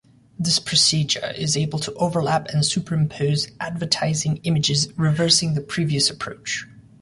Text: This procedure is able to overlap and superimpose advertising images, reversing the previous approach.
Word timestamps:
This 0.39 0.57
procedure 0.57 1.31
is 1.37 1.55
able 1.55 1.77
to 1.77 1.93
overlap 1.93 2.47
and 2.47 2.65
superimpose 2.65 3.51
advertising 3.59 4.37
images, 4.37 4.87
reversing 4.97 5.53
the 5.53 5.61
previous 5.61 6.09
approach. 6.09 6.65